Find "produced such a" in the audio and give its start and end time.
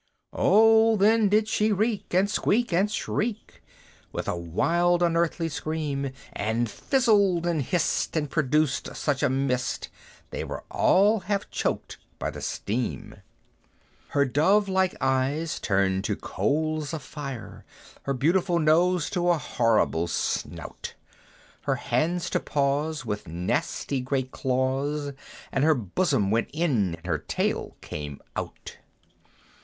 8.27-9.29